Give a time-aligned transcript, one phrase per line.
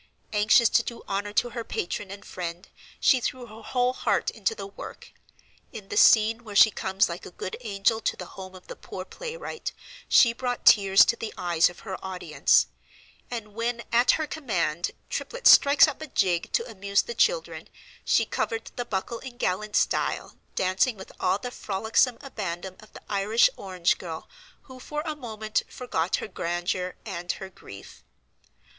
[0.33, 2.67] Anxious to do honor to her patron and friend
[2.99, 5.11] she threw her whole heart into the work;
[5.71, 8.75] in the scene where she comes like a good angel to the home of the
[8.75, 9.71] poor play wright,
[10.09, 12.65] she brought tears to the eyes of her audience;
[13.29, 17.69] and when at her command Triplet strikes up a jig to amuse the children
[18.03, 23.03] she "covered the buckle" in gallant style, dancing with all the frolicsome abandon of the
[23.07, 24.27] Irish orange girl
[24.63, 28.03] who for a moment forgot her grandeur and her grief.